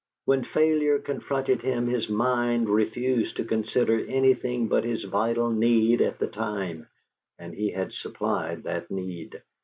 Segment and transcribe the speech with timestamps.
[0.25, 6.17] When failure confronted him his mind refused to consider anything but his vital need at
[6.17, 6.87] the time,
[7.37, 9.43] and he had supplied that need.